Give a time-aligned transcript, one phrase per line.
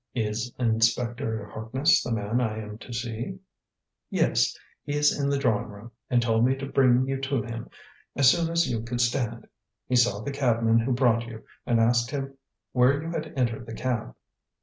[0.15, 3.37] "Is Inspector Harkness the man I am to see?"
[4.09, 4.57] "Yes.
[4.83, 7.69] He's in the drawing room, and told me to bring you to him
[8.15, 9.45] as soon as you could stand.
[9.87, 12.35] He saw the cabman who brought you, and asked him
[12.71, 14.15] where you had entered the cab.